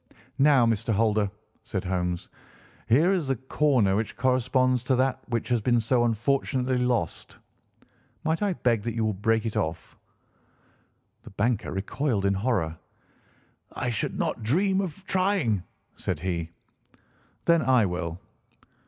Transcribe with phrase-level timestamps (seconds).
[0.39, 0.91] "Now, Mr.
[0.95, 1.29] Holder,"
[1.63, 2.27] said Holmes,
[2.89, 7.37] "here is the corner which corresponds to that which has been so unfortunately lost.
[8.23, 9.95] Might I beg that you will break it off."
[11.21, 12.79] The banker recoiled in horror.
[13.73, 15.61] "I should not dream of trying,"
[15.95, 16.49] said he.
[17.45, 18.19] "Then I will."